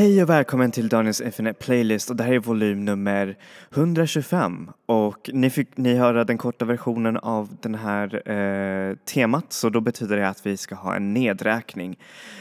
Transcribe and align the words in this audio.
Hej 0.00 0.22
och 0.22 0.30
välkommen 0.30 0.70
till 0.70 0.88
Daniels 0.88 1.20
Infinite 1.20 1.58
Playlist. 1.58 2.10
Och 2.10 2.16
det 2.16 2.24
här 2.24 2.32
är 2.32 2.38
volym 2.38 2.84
nummer 2.84 3.36
125 3.74 4.70
och 4.86 5.30
ni 5.32 5.50
fick 5.50 5.76
ni 5.76 5.94
höra 5.94 6.24
den 6.24 6.38
korta 6.38 6.64
versionen 6.64 7.16
av 7.16 7.56
den 7.60 7.74
här 7.74 8.30
eh, 8.30 8.96
temat. 8.96 9.52
Så 9.52 9.68
då 9.68 9.80
betyder 9.80 10.16
det 10.16 10.28
att 10.28 10.46
vi 10.46 10.56
ska 10.56 10.74
ha 10.74 10.96
en 10.96 11.14
nedräkning. 11.14 11.98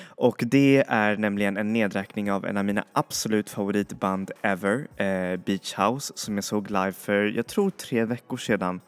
Och 0.07 0.43
det 0.47 0.83
är 0.87 1.17
nämligen 1.17 1.57
en 1.57 1.73
nedräkning 1.73 2.31
av 2.31 2.45
en 2.45 2.57
av 2.57 2.65
mina 2.65 2.83
absolut 2.93 3.49
favoritband 3.49 4.31
ever, 4.41 4.87
eh, 4.97 5.39
Beach 5.39 5.73
House 5.77 6.13
som 6.15 6.35
jag 6.35 6.43
såg 6.43 6.71
live 6.71 6.91
för 6.91 7.25
jag 7.35 7.47
tror 7.47 7.69
tre 7.69 8.05
veckor 8.05 8.37
sedan. 8.37 8.81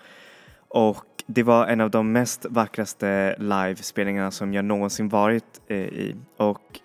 Och 0.67 1.05
det 1.25 1.43
var 1.43 1.67
en 1.67 1.81
av 1.81 1.91
de 1.91 2.11
mest 2.11 2.45
vackraste 2.49 3.35
livespelningarna 3.39 4.31
som 4.31 4.53
jag 4.53 4.65
någonsin 4.65 5.09
varit 5.09 5.61
eh, 5.67 5.77
i. 5.77 6.15
Och 6.37 6.81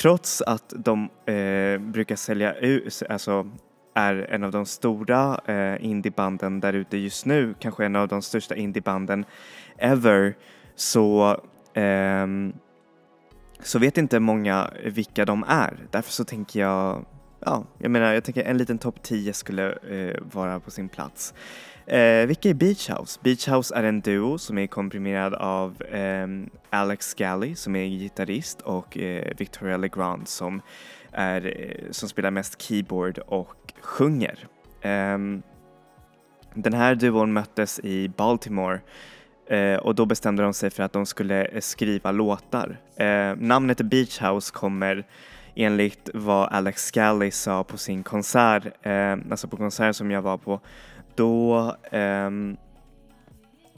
trots 0.00 0.42
att 0.42 0.72
de 0.76 1.08
eh, 1.26 1.80
brukar 1.80 2.16
sälja 2.16 2.54
ut, 2.54 3.02
alltså 3.08 3.50
är 3.94 4.14
en 4.30 4.44
av 4.44 4.50
de 4.50 4.66
stora 4.66 5.40
eh, 5.46 5.84
indiebanden 5.84 6.60
där 6.60 6.72
ute 6.72 6.96
just 6.96 7.26
nu, 7.26 7.54
kanske 7.58 7.84
en 7.84 7.96
av 7.96 8.08
de 8.08 8.22
största 8.22 8.56
indiebanden 8.56 9.24
ever, 9.78 10.34
så 10.74 11.36
ehm, 11.74 12.52
så 13.62 13.78
vet 13.78 13.98
inte 13.98 14.20
många 14.20 14.70
vilka 14.84 15.24
de 15.24 15.44
är. 15.48 15.76
Därför 15.90 16.12
så 16.12 16.24
tänker 16.24 16.60
jag, 16.60 17.04
ja, 17.40 17.64
jag 17.78 17.90
menar, 17.90 18.12
jag 18.12 18.24
tänker 18.24 18.44
en 18.44 18.58
liten 18.58 18.78
topp 18.78 19.02
10 19.02 19.32
skulle 19.32 19.72
eh, 19.72 20.16
vara 20.32 20.60
på 20.60 20.70
sin 20.70 20.88
plats. 20.88 21.34
Eh, 21.86 22.26
vilka 22.26 22.48
är 22.48 22.54
Beach 22.54 22.90
House? 22.90 23.20
Beach 23.22 23.48
House 23.48 23.74
är 23.74 23.82
en 23.82 24.00
duo 24.00 24.38
som 24.38 24.58
är 24.58 24.66
komprimerad 24.66 25.34
av 25.34 25.82
eh, 25.82 26.26
Alex 26.70 27.14
Galley 27.14 27.54
som 27.54 27.76
är 27.76 27.84
gitarrist 27.84 28.60
och 28.60 28.98
eh, 28.98 29.32
Victoria 29.38 29.76
Legrand 29.76 30.28
som, 30.28 30.62
är, 31.12 31.46
eh, 31.46 31.90
som 31.90 32.08
spelar 32.08 32.30
mest 32.30 32.62
keyboard 32.62 33.18
och 33.18 33.72
sjunger. 33.80 34.46
Ehm, 34.82 35.42
den 36.54 36.72
här 36.72 36.94
duon 36.94 37.32
möttes 37.32 37.80
i 37.80 38.08
Baltimore 38.08 38.80
eh, 39.50 39.76
och 39.76 39.94
då 39.94 40.06
bestämde 40.06 40.42
de 40.42 40.54
sig 40.54 40.70
för 40.70 40.82
att 40.82 40.92
de 40.92 41.06
skulle 41.06 41.44
eh, 41.44 41.60
skriva 41.60 42.10
låtar. 42.12 42.80
Eh, 42.96 43.36
namnet 43.36 43.80
Beach 43.80 44.22
House 44.22 44.52
kommer 44.52 45.06
enligt 45.54 46.10
vad 46.14 46.48
Alex 46.48 46.86
Scally 46.86 47.30
sa 47.30 47.64
på 47.64 47.78
sin 47.78 48.02
konsert, 48.02 48.86
alltså 49.30 49.48
på 49.48 49.56
konserten 49.56 49.94
som 49.94 50.10
jag 50.10 50.22
var 50.22 50.38
på, 50.38 50.60
då 51.20 51.76
um, 51.92 52.56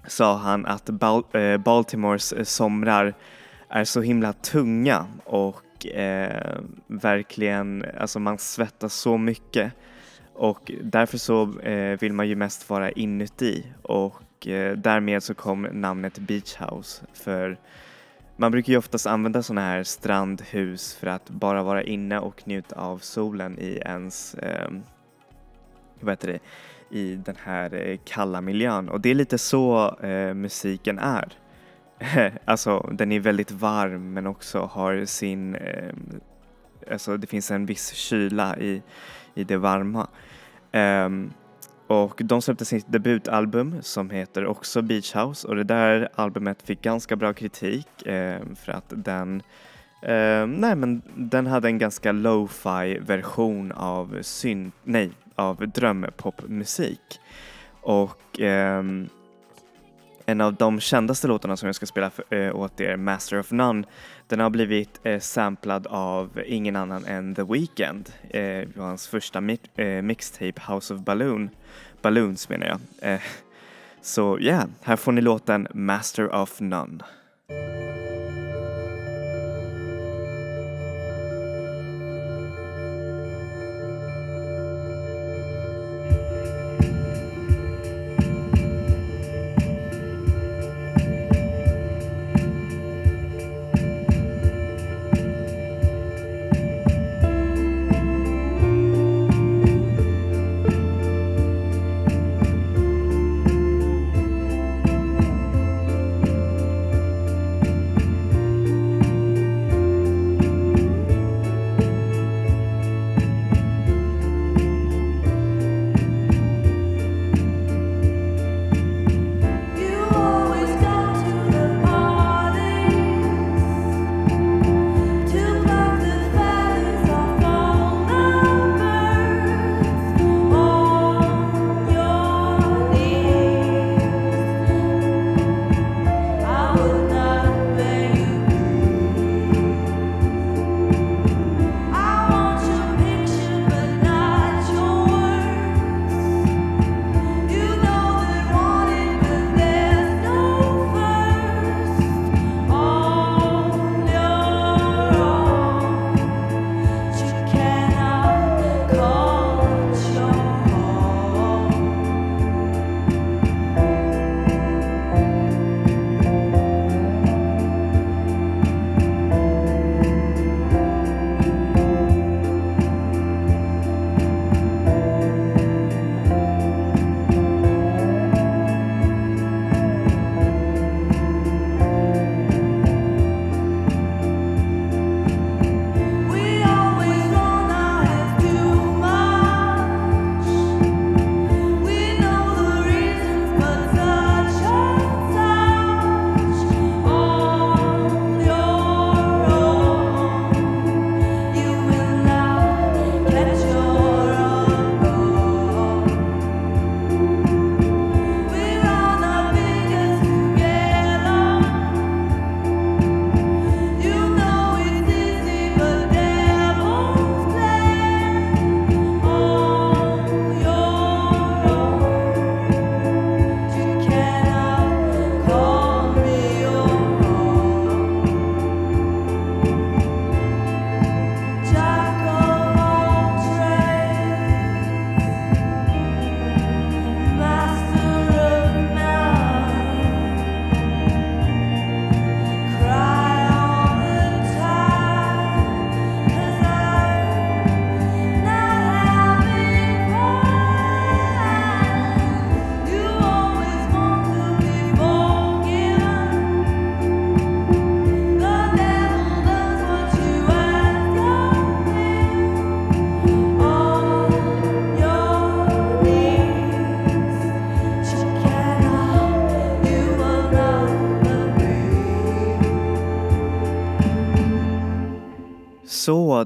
sa 0.06 0.36
han 0.36 0.66
att 0.66 0.84
Bal 0.84 1.24
äh, 1.32 1.56
Baltimores 1.56 2.32
eh, 2.32 2.44
somrar 2.44 3.14
är 3.68 3.84
så 3.84 4.00
himla 4.00 4.32
tunga 4.32 5.06
och 5.24 5.86
äh, 5.86 6.60
verkligen, 6.86 7.84
alltså 8.00 8.18
man 8.18 8.38
svettas 8.38 8.94
så 8.94 9.18
mycket. 9.18 9.72
Och 10.34 10.72
därför 10.82 11.18
så 11.18 11.58
äh, 11.60 11.98
vill 12.00 12.12
man 12.12 12.28
ju 12.28 12.36
mest 12.36 12.70
vara 12.70 12.90
inuti 12.90 13.66
och 13.82 14.22
därmed 14.76 15.22
så 15.22 15.34
kom 15.34 15.62
namnet 15.62 16.18
Beach 16.18 16.56
House 16.56 17.06
för 17.12 17.58
man 18.36 18.52
brukar 18.52 18.72
ju 18.72 18.78
oftast 18.78 19.06
använda 19.06 19.42
sådana 19.42 19.60
här 19.60 19.82
strandhus 19.82 20.94
för 20.94 21.06
att 21.06 21.30
bara 21.30 21.62
vara 21.62 21.82
inne 21.82 22.18
och 22.18 22.42
njuta 22.48 22.76
av 22.76 22.98
solen 22.98 23.58
i 23.58 23.82
ens, 23.84 24.34
eh, 24.34 24.70
vad 26.00 26.12
heter 26.12 26.28
det, 26.28 26.38
i 26.92 27.16
den 27.16 27.36
här 27.44 27.74
eh, 27.74 27.98
kalla 28.04 28.40
miljön 28.40 28.88
och 28.88 29.00
det 29.00 29.10
är 29.10 29.14
lite 29.14 29.38
så 29.38 29.96
eh, 30.02 30.34
musiken 30.34 30.98
är. 30.98 31.32
alltså 32.44 32.90
den 32.92 33.12
är 33.12 33.20
väldigt 33.20 33.50
varm 33.50 34.12
men 34.12 34.26
också 34.26 34.58
har 34.58 35.04
sin, 35.04 35.54
eh, 35.54 35.92
alltså 36.90 37.16
det 37.16 37.26
finns 37.26 37.50
en 37.50 37.66
viss 37.66 37.92
kyla 37.92 38.56
i, 38.56 38.82
i 39.34 39.44
det 39.44 39.56
varma. 39.56 40.08
Um, 40.72 41.32
och 41.86 42.20
de 42.24 42.42
släppte 42.42 42.64
sitt 42.64 42.92
debutalbum 42.92 43.76
som 43.80 44.10
heter 44.10 44.46
också 44.46 44.82
Beach 44.82 45.14
House 45.14 45.48
och 45.48 45.56
det 45.56 45.64
där 45.64 46.08
albumet 46.14 46.62
fick 46.62 46.82
ganska 46.82 47.16
bra 47.16 47.32
kritik 47.32 48.06
eh, 48.06 48.40
för 48.56 48.72
att 48.72 48.92
den 48.96 49.42
Uh, 50.08 50.46
nej 50.46 50.76
men 50.76 51.02
den 51.14 51.46
hade 51.46 51.68
en 51.68 51.78
ganska 51.78 52.12
lo-fi 52.12 52.98
version 52.98 53.72
av 53.72 54.18
synt, 54.22 54.74
nej 54.84 55.10
av 55.34 55.68
drömpopmusik. 55.68 57.20
Och 57.80 58.40
eh, 58.40 58.82
en 60.26 60.40
av 60.40 60.54
de 60.54 60.80
kändaste 60.80 61.28
låtarna 61.28 61.56
som 61.56 61.66
jag 61.66 61.74
ska 61.74 61.86
spela 61.86 62.10
för, 62.10 62.24
eh, 62.34 62.56
åt 62.56 62.80
er, 62.80 62.96
Master 62.96 63.38
of 63.38 63.50
None, 63.50 63.84
den 64.28 64.40
har 64.40 64.50
blivit 64.50 65.00
eh, 65.02 65.20
samplad 65.20 65.86
av 65.86 66.42
ingen 66.46 66.76
annan 66.76 67.04
än 67.04 67.34
The 67.34 67.42
Weeknd. 67.42 68.10
Eh, 68.30 68.68
hans 68.76 69.08
första 69.08 69.40
mi 69.40 69.58
eh, 69.76 70.02
mixtape 70.02 70.62
House 70.68 70.94
of 70.94 71.00
Balloon, 71.00 71.50
Balloons 72.02 72.48
menar 72.48 72.66
jag. 72.66 73.12
Eh, 73.12 73.20
så 74.00 74.38
ja, 74.40 74.46
yeah, 74.46 74.64
här 74.82 74.96
får 74.96 75.12
ni 75.12 75.20
låten 75.20 75.68
Master 75.74 76.34
of 76.34 76.60
None. 76.60 76.98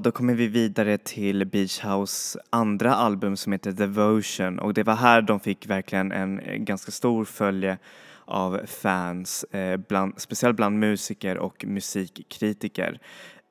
Då 0.01 0.11
kommer 0.11 0.33
vi 0.33 0.47
vidare 0.47 0.97
till 0.97 1.45
Beach 1.45 1.83
House 1.83 2.39
andra 2.49 2.95
album 2.95 3.37
som 3.37 3.51
heter 3.51 3.71
Devotion 3.71 4.59
och 4.59 4.73
det 4.73 4.83
var 4.83 4.95
här 4.95 5.21
de 5.21 5.39
fick 5.39 5.67
verkligen 5.67 6.11
en 6.11 6.39
eh, 6.39 6.55
ganska 6.55 6.91
stor 6.91 7.25
följe 7.25 7.77
av 8.25 8.61
fans, 8.65 9.43
eh, 9.43 9.77
bland, 9.77 10.21
speciellt 10.21 10.55
bland 10.55 10.79
musiker 10.79 11.37
och 11.37 11.65
musikkritiker. 11.65 12.99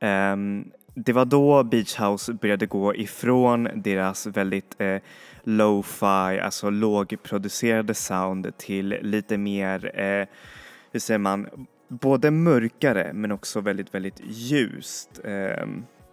Um, 0.00 0.70
det 0.94 1.12
var 1.12 1.24
då 1.24 1.64
Beach 1.64 2.00
House 2.00 2.32
började 2.32 2.66
gå 2.66 2.94
ifrån 2.94 3.68
deras 3.74 4.26
väldigt 4.26 4.80
eh, 4.80 4.98
low-fi, 5.44 6.40
alltså 6.40 6.70
lågproducerade 6.70 7.94
sound 7.94 8.56
till 8.56 8.88
lite 9.02 9.38
mer, 9.38 10.00
eh, 10.00 10.28
hur 10.92 11.00
säger 11.00 11.18
man, 11.18 11.48
både 11.88 12.30
mörkare 12.30 13.12
men 13.14 13.32
också 13.32 13.60
väldigt, 13.60 13.94
väldigt 13.94 14.20
ljust. 14.24 15.20
Eh, 15.24 15.66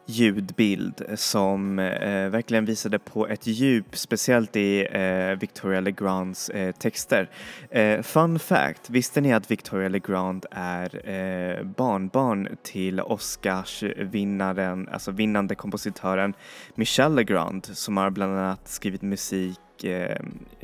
ljudbild 0.05 1.01
som 1.15 1.79
eh, 1.79 2.29
verkligen 2.29 2.65
visade 2.65 2.99
på 2.99 3.27
ett 3.27 3.47
djup, 3.47 3.97
speciellt 3.97 4.55
i 4.55 4.87
eh, 4.91 5.39
Victoria 5.39 5.79
Legrands 5.79 6.49
eh, 6.49 6.71
texter. 6.71 7.29
Eh, 7.69 8.01
fun 8.01 8.39
fact, 8.39 8.89
visste 8.89 9.21
ni 9.21 9.33
att 9.33 9.51
Victoria 9.51 9.89
Legrand 9.89 10.45
är 10.51 11.09
eh, 11.09 11.63
barnbarn 11.63 12.57
till 12.63 13.01
Oscarsvinnaren, 13.01 14.89
alltså 14.91 15.11
vinnande 15.11 15.55
kompositören 15.55 16.33
Michel 16.75 17.15
Legrand 17.15 17.65
som 17.65 17.97
har 17.97 18.09
bland 18.09 18.37
annat 18.37 18.67
skrivit 18.67 19.01
musik 19.01 19.83
eh, 19.83 20.21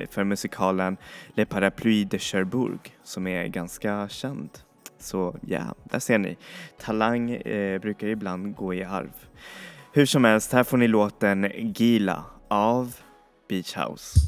för 0.09 0.23
musikalen 0.23 0.97
Le 1.35 1.45
Parapluie 1.45 2.05
de 2.05 2.19
Cherbourg 2.19 2.79
som 3.03 3.27
är 3.27 3.47
ganska 3.47 4.09
känd. 4.09 4.49
Så 4.99 5.35
ja, 5.41 5.49
yeah, 5.49 5.73
där 5.83 5.99
ser 5.99 6.17
ni. 6.17 6.37
Talang 6.77 7.31
eh, 7.31 7.81
brukar 7.81 8.07
ibland 8.07 8.55
gå 8.55 8.73
i 8.73 8.83
arv. 8.83 9.28
Hur 9.91 10.05
som 10.05 10.23
helst, 10.23 10.53
här 10.53 10.63
får 10.63 10.77
ni 10.77 10.87
låten 10.87 11.51
Gila 11.75 12.23
av 12.49 12.95
Beach 13.49 13.77
House. 13.77 14.19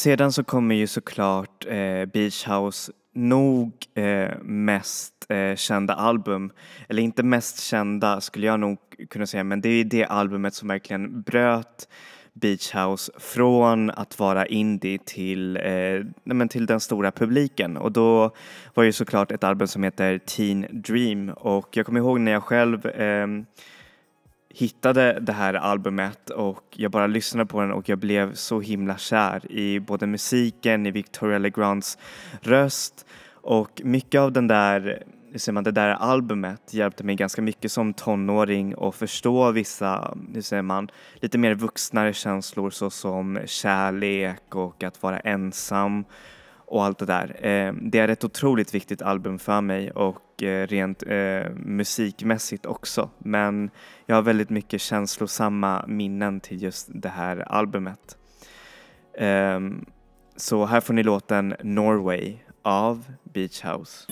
Sedan 0.00 0.32
så 0.32 0.44
kommer 0.44 0.74
ju 0.74 0.86
såklart 0.86 1.66
eh, 1.66 2.06
Beach 2.12 2.48
House 2.48 2.92
nog 3.14 3.72
eh, 3.94 4.38
mest 4.42 5.14
eh, 5.28 5.56
kända 5.56 5.94
album, 5.94 6.52
eller 6.88 7.02
inte 7.02 7.22
mest 7.22 7.60
kända 7.60 8.20
skulle 8.20 8.46
jag 8.46 8.60
nog 8.60 8.78
kunna 9.10 9.26
säga, 9.26 9.44
men 9.44 9.60
det 9.60 9.68
är 9.68 9.84
det 9.84 10.04
albumet 10.04 10.54
som 10.54 10.68
verkligen 10.68 11.22
bröt 11.22 11.88
Beach 12.32 12.74
House 12.74 13.12
från 13.18 13.90
att 13.90 14.18
vara 14.18 14.46
indie 14.46 14.98
till, 15.04 15.56
eh, 15.56 16.06
men 16.24 16.48
till 16.48 16.66
den 16.66 16.80
stora 16.80 17.12
publiken. 17.12 17.76
Och 17.76 17.92
då 17.92 18.34
var 18.74 18.84
det 18.84 18.92
såklart 18.92 19.32
ett 19.32 19.44
album 19.44 19.68
som 19.68 19.82
heter 19.82 20.18
Teen 20.18 20.66
Dream. 20.70 21.28
Och 21.28 21.76
jag 21.76 21.86
kommer 21.86 22.00
ihåg 22.00 22.20
när 22.20 22.32
jag 22.32 22.42
själv 22.42 22.86
eh, 22.86 23.26
hittade 24.54 25.20
det 25.20 25.32
här 25.32 25.54
albumet 25.54 26.30
och 26.30 26.64
jag 26.76 26.90
bara 26.90 27.06
lyssnade 27.06 27.46
på 27.46 27.60
den 27.60 27.72
och 27.72 27.88
jag 27.88 27.98
blev 27.98 28.34
så 28.34 28.60
himla 28.60 28.96
kär 28.96 29.52
i 29.52 29.80
både 29.80 30.06
musiken, 30.06 30.86
i 30.86 30.90
Victoria 30.90 31.38
Legrands 31.38 31.98
röst 32.40 33.06
och 33.32 33.80
mycket 33.84 34.20
av 34.20 34.32
den 34.32 34.46
där 34.46 35.02
hur 35.32 35.38
säger 35.38 35.54
man, 35.54 35.64
det 35.64 35.70
där 35.70 35.88
albumet 35.88 36.74
hjälpte 36.74 37.04
mig 37.04 37.14
ganska 37.14 37.42
mycket 37.42 37.72
som 37.72 37.94
tonåring 37.94 38.74
att 38.78 38.94
förstå 38.94 39.50
vissa, 39.50 40.16
hur 40.34 40.42
säger 40.42 40.62
man, 40.62 40.90
lite 41.14 41.38
mer 41.38 41.54
vuxnare 41.54 42.12
känslor 42.12 42.70
såsom 42.70 43.38
kärlek 43.46 44.54
och 44.54 44.82
att 44.82 45.02
vara 45.02 45.20
ensam 45.20 46.04
och 46.70 46.84
allt 46.84 46.98
det 46.98 47.06
där. 47.06 47.46
Eh, 47.46 47.72
det 47.82 47.98
är 47.98 48.08
ett 48.08 48.24
otroligt 48.24 48.74
viktigt 48.74 49.02
album 49.02 49.38
för 49.38 49.60
mig 49.60 49.90
och 49.90 50.16
Eh, 50.42 50.66
rent 50.66 51.02
eh, 51.02 51.50
musikmässigt 51.54 52.66
också. 52.66 53.10
Men 53.18 53.70
jag 54.06 54.16
har 54.16 54.22
väldigt 54.22 54.50
mycket 54.50 54.80
känslosamma 54.80 55.84
minnen 55.88 56.40
till 56.40 56.62
just 56.62 56.88
det 56.94 57.08
här 57.08 57.36
albumet. 57.36 58.16
Ehm, 59.18 59.84
så 60.36 60.66
här 60.66 60.80
får 60.80 60.94
ni 60.94 61.02
låten 61.02 61.54
Norway 61.62 62.36
av 62.62 63.04
Beach 63.24 63.64
House. 63.64 64.06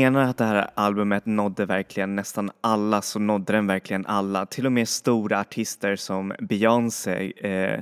Menar 0.00 0.30
att 0.30 0.36
det 0.36 0.44
här 0.44 0.70
albumet 0.74 1.26
nådde 1.26 1.66
verkligen 1.66 2.16
nästan 2.16 2.50
alla 2.60 3.02
så 3.02 3.18
nådde 3.18 3.52
den 3.52 3.66
verkligen 3.66 4.06
alla. 4.06 4.46
Till 4.46 4.66
och 4.66 4.72
med 4.72 4.88
stora 4.88 5.40
artister 5.40 5.96
som 5.96 6.32
Beyoncé 6.38 7.32
eh, 7.36 7.80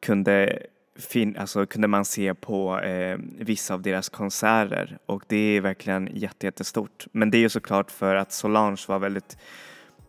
kunde, 0.00 0.62
fin 0.98 1.36
alltså, 1.36 1.66
kunde 1.66 1.88
man 1.88 2.04
se 2.04 2.34
på 2.34 2.80
eh, 2.80 3.18
vissa 3.38 3.74
av 3.74 3.82
deras 3.82 4.08
konserter 4.08 4.98
och 5.06 5.22
det 5.26 5.36
är 5.36 5.60
verkligen 5.60 6.08
jättestort. 6.14 7.06
Men 7.12 7.30
det 7.30 7.38
är 7.38 7.40
ju 7.40 7.48
såklart 7.48 7.90
för 7.90 8.14
att 8.14 8.32
Solange 8.32 8.84
var 8.88 8.98
väldigt 8.98 9.36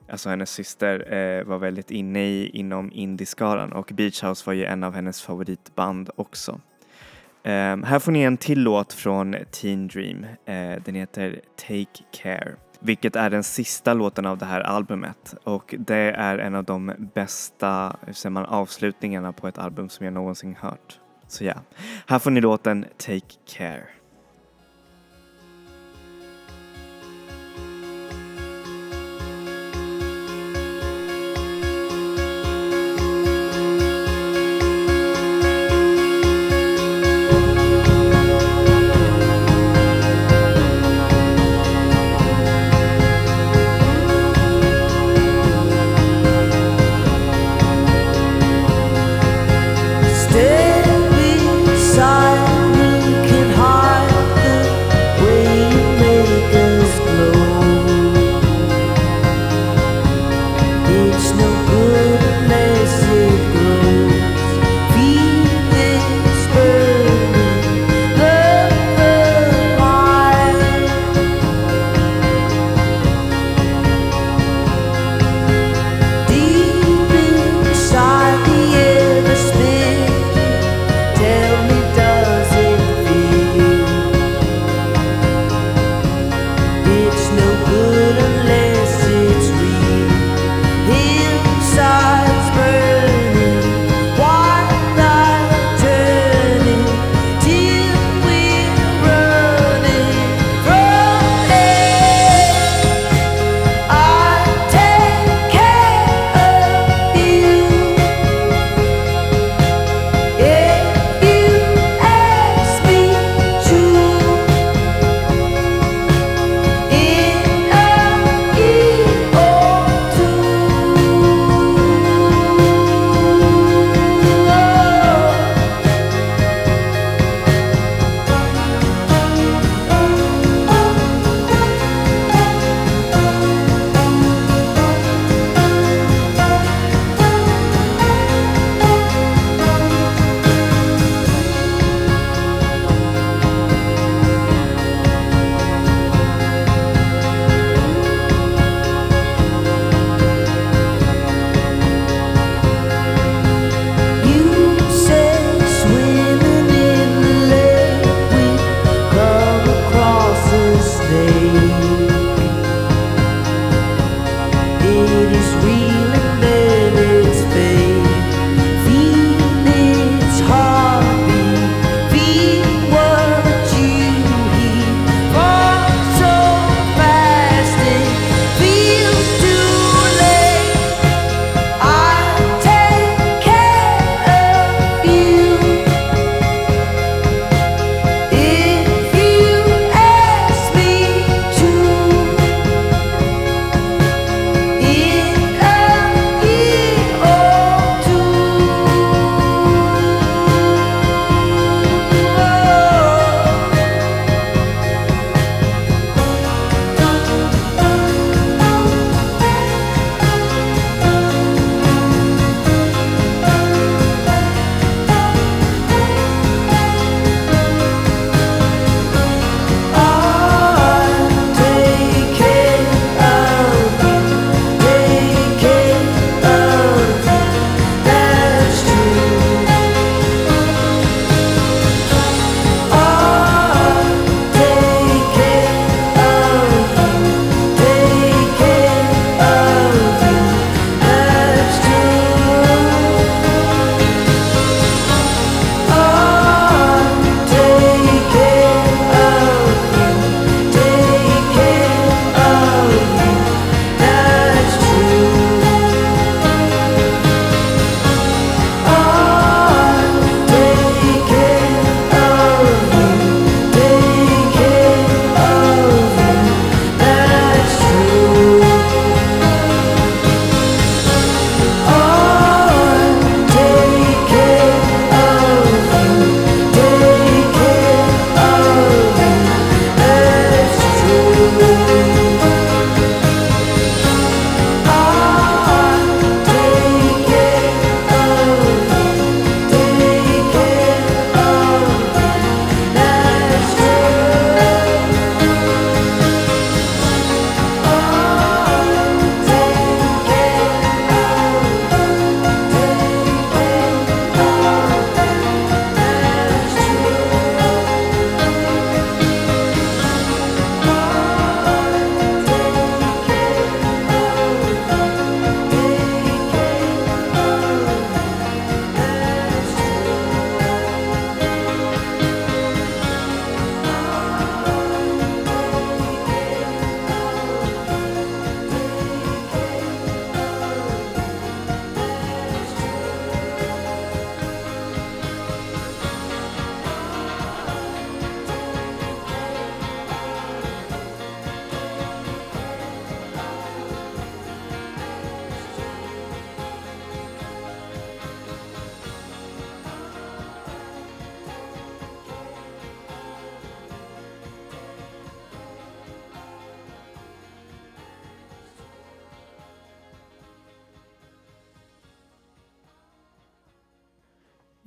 alltså 0.10 0.30
hennes 0.30 0.52
syster 0.52 1.13
eh, 1.13 1.44
var 1.44 1.58
väldigt 1.58 1.91
inne 1.91 2.26
i 2.26 2.50
inom 2.50 2.91
indieskaran 2.94 3.72
och 3.72 3.91
Beach 3.94 4.24
House 4.24 4.44
var 4.46 4.54
ju 4.54 4.65
en 4.65 4.84
av 4.84 4.94
hennes 4.94 5.22
favoritband 5.22 6.10
också. 6.15 6.62
Um, 7.46 7.84
här 7.84 8.00
får 8.00 8.12
ni 8.12 8.22
en 8.22 8.38
till 8.38 8.60
låt 8.60 8.94
från 8.94 9.36
Teen 9.52 9.88
Dream. 9.88 10.24
Uh, 10.24 10.84
den 10.86 10.96
heter 10.96 11.42
Take 11.56 12.04
Care, 12.24 12.56
vilket 12.80 13.16
är 13.16 13.30
den 13.30 13.44
sista 13.44 13.94
låten 13.94 14.26
av 14.26 14.38
det 14.38 14.46
här 14.46 14.62
albumet 14.62 15.36
och 15.44 15.76
det 15.80 16.12
är 16.12 16.38
en 16.38 16.56
av 16.56 16.64
de 16.64 16.92
bästa 17.14 17.98
hur 18.06 18.14
säger 18.14 18.32
man, 18.32 18.46
avslutningarna 18.46 19.34
på 19.34 19.48
ett 19.48 19.58
album 19.58 19.90
som 19.90 20.06
jag 20.06 20.14
någonsin 20.14 20.56
hört. 20.60 21.00
Så 21.28 21.44
ja, 21.44 21.56
här 22.08 22.20
får 22.20 22.32
ni 22.32 22.42
låten 22.42 22.86
Take 22.98 23.36
Care. 23.58 23.95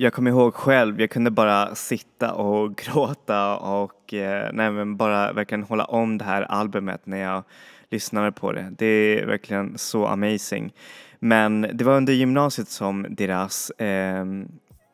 Jag 0.00 0.12
kommer 0.12 0.30
ihåg 0.30 0.54
själv, 0.54 1.00
jag 1.00 1.11
kunde 1.11 1.30
bara 1.30 1.74
sitta 1.74 2.34
och 2.34 2.76
gråta 2.76 3.56
och 3.56 4.14
eh, 4.14 4.50
nej, 4.52 4.70
men 4.70 4.96
bara 4.96 5.32
verkligen 5.32 5.62
hålla 5.62 5.84
om 5.84 6.18
det 6.18 6.24
här 6.24 6.42
albumet 6.42 7.06
när 7.06 7.18
jag 7.18 7.42
lyssnade 7.90 8.32
på 8.32 8.52
det. 8.52 8.72
Det 8.78 8.87
är 8.87 9.26
verkligen 9.26 9.78
så 9.78 10.06
amazing. 10.06 10.72
Men 11.18 11.66
det 11.72 11.84
var 11.84 11.96
under 11.96 12.12
gymnasiet 12.12 12.68
som 12.68 13.06
deras 13.11 13.70
eh, 13.70 14.24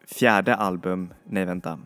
fjärde 0.06 0.54
album, 0.54 1.14
nej 1.24 1.44
vänta, 1.44 1.78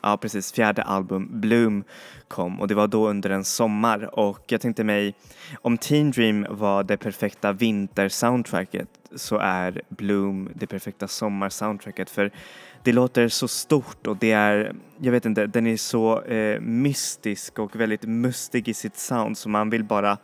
ja 0.00 0.16
precis, 0.16 0.52
fjärde 0.52 0.82
album 0.82 1.28
Bloom 1.40 1.84
kom. 2.28 2.60
Och 2.60 2.68
det 2.68 2.74
var 2.74 2.86
då 2.86 3.08
under 3.08 3.30
en 3.30 3.44
sommar. 3.44 4.18
Och 4.18 4.44
jag 4.46 4.60
tänkte 4.60 4.84
mig 4.84 5.14
om 5.62 5.78
Teen 5.78 6.10
Dream 6.10 6.46
var 6.50 6.82
det 6.82 6.96
perfekta 6.96 7.52
vintersoundtracket 7.52 8.88
så 9.14 9.38
är 9.38 9.82
Bloom 9.88 10.48
det 10.54 10.66
perfekta 10.66 11.08
sommarsoundtracket. 11.08 12.10
För 12.10 12.30
det 12.82 12.92
låter 12.92 13.28
så 13.28 13.48
stort 13.48 14.06
och 14.06 14.16
det 14.16 14.32
är, 14.32 14.74
jag 14.98 15.12
vet 15.12 15.26
inte, 15.26 15.46
den 15.46 15.66
är 15.66 15.76
så 15.76 16.22
eh, 16.22 16.60
mystisk 16.60 17.58
och 17.58 17.76
väldigt 17.76 18.02
mustig 18.02 18.68
i 18.68 18.74
sitt 18.74 18.96
sound 18.96 19.38
så 19.38 19.48
man 19.48 19.70
vill 19.70 19.84
bara 19.84 20.18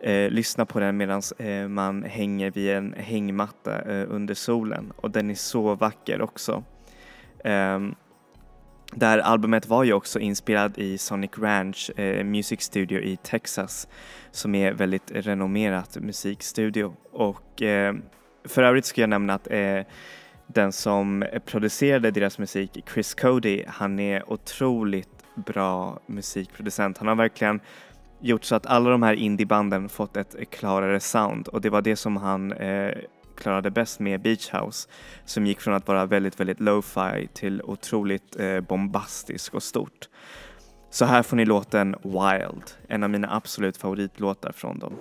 eh, 0.00 0.30
lyssna 0.30 0.66
på 0.66 0.80
den 0.80 0.96
medan 0.96 1.22
eh, 1.38 1.68
man 1.68 2.02
hänger 2.02 2.50
vid 2.50 2.70
en 2.70 2.94
hängmatta 2.98 3.82
eh, 3.82 4.06
under 4.08 4.34
solen. 4.34 4.92
Och 4.96 5.10
den 5.10 5.30
är 5.30 5.34
så 5.34 5.74
vacker 5.74 6.22
också. 6.22 6.64
Um, 7.44 7.94
där 8.94 9.18
albumet 9.18 9.66
var 9.66 9.84
ju 9.84 9.92
också 9.92 10.18
inspelad 10.18 10.78
i 10.78 10.98
Sonic 10.98 11.30
Ranch 11.38 11.90
eh, 11.96 12.24
Music 12.24 12.60
Studio 12.60 13.00
i 13.00 13.16
Texas 13.16 13.88
som 14.30 14.54
är 14.54 14.72
väldigt 14.72 15.10
renommerat 15.10 15.96
musikstudio 16.00 16.94
och 17.12 17.62
eh, 17.62 17.94
för 18.44 18.62
övrigt 18.62 18.84
ska 18.84 19.00
jag 19.00 19.10
nämna 19.10 19.34
att 19.34 19.50
eh, 19.50 19.80
den 20.46 20.72
som 20.72 21.24
producerade 21.46 22.10
deras 22.10 22.38
musik, 22.38 22.84
Chris 22.94 23.14
Cody, 23.14 23.64
han 23.66 23.98
är 23.98 24.32
otroligt 24.32 25.08
bra 25.34 26.00
musikproducent. 26.06 26.98
Han 26.98 27.08
har 27.08 27.14
verkligen 27.14 27.60
gjort 28.20 28.44
så 28.44 28.54
att 28.54 28.66
alla 28.66 28.90
de 28.90 29.02
här 29.02 29.14
indiebanden 29.14 29.88
fått 29.88 30.16
ett 30.16 30.50
klarare 30.50 31.00
sound 31.00 31.48
och 31.48 31.60
det 31.60 31.70
var 31.70 31.82
det 31.82 31.96
som 31.96 32.16
han 32.16 32.52
eh, 32.52 32.94
klarade 33.42 33.70
bäst 33.70 34.00
med 34.00 34.22
Beach 34.22 34.50
House 34.54 34.88
som 35.24 35.46
gick 35.46 35.60
från 35.60 35.74
att 35.74 35.88
vara 35.88 36.06
väldigt, 36.06 36.40
väldigt 36.40 36.60
lo-fi 36.60 37.28
till 37.32 37.62
otroligt 37.62 38.40
eh, 38.40 38.60
bombastisk 38.60 39.54
och 39.54 39.62
stort. 39.62 40.08
Så 40.90 41.04
här 41.04 41.22
får 41.22 41.36
ni 41.36 41.44
låten 41.44 41.96
Wild, 42.02 42.62
en 42.88 43.02
av 43.02 43.10
mina 43.10 43.34
absolut 43.36 43.76
favoritlåtar 43.76 44.52
från 44.52 44.78
dem. 44.78 44.92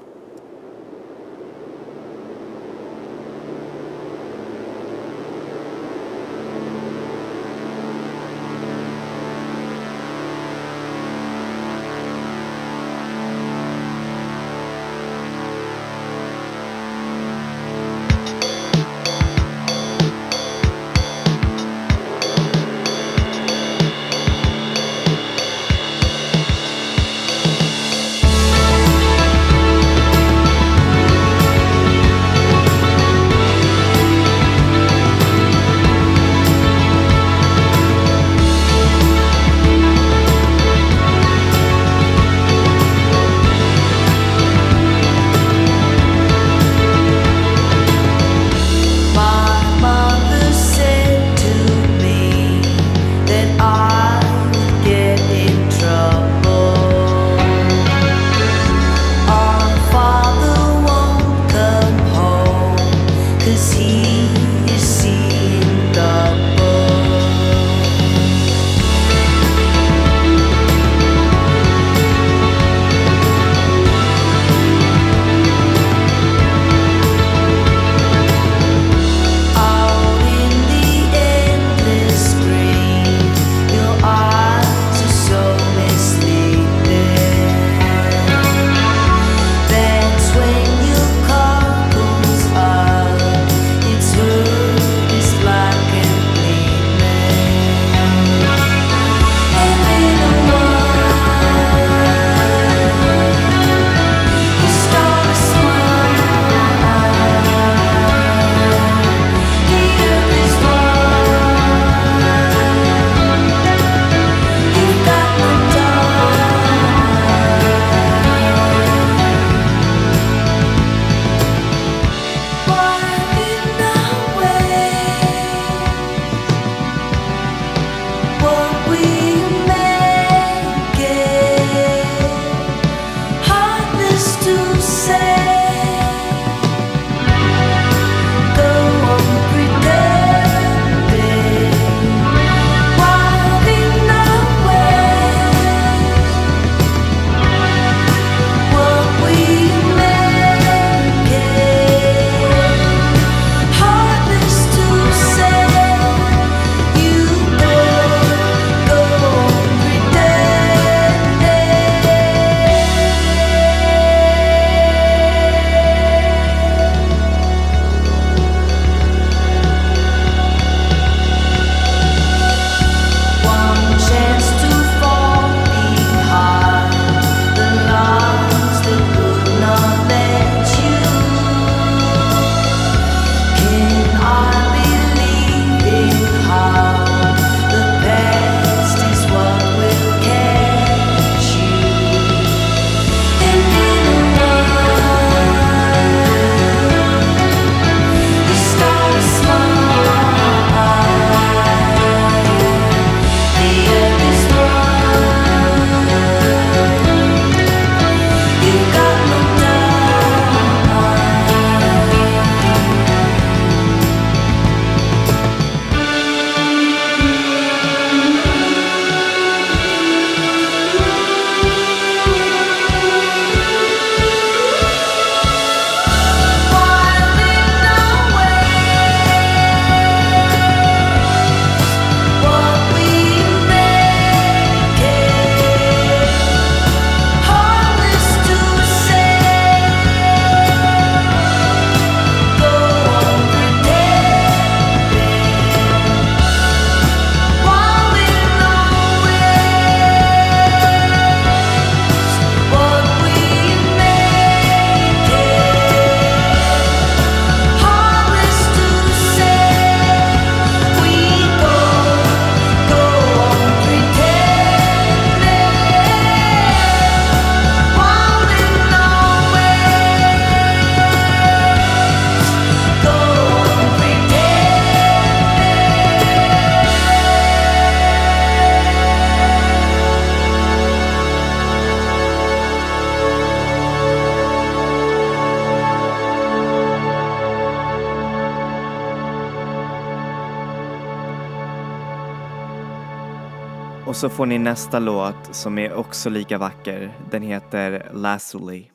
Så 294.22 294.30
får 294.30 294.46
ni 294.46 294.58
nästa 294.58 295.00
låt 295.00 295.56
som 295.56 295.78
är 295.78 295.94
också 295.94 296.30
lika 296.30 296.58
vacker. 296.58 297.12
Den 297.32 297.42
heter 297.42 298.08
Lazuli. 298.14 298.92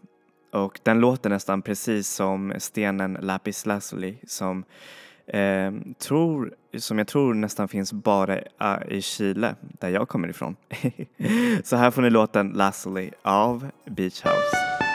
Och 0.52 0.80
den 0.82 1.00
låter 1.00 1.30
nästan 1.30 1.62
precis 1.62 2.08
som 2.08 2.52
stenen 2.58 3.18
Lapis 3.20 3.66
Lazuli 3.66 4.18
som, 4.26 4.64
eh, 5.26 5.72
tror, 5.98 6.54
som 6.78 6.98
jag 6.98 7.06
tror 7.06 7.34
nästan 7.34 7.68
finns 7.68 7.92
bara 7.92 8.38
eh, 8.38 8.76
i 8.88 9.02
Chile, 9.02 9.54
där 9.60 9.88
jag 9.88 10.08
kommer 10.08 10.28
ifrån. 10.28 10.56
så 11.64 11.76
här 11.76 11.90
får 11.90 12.02
ni 12.02 12.10
låten 12.10 12.48
Lazuli 12.48 13.10
av 13.22 13.70
Beach 13.84 14.24
House. 14.24 14.85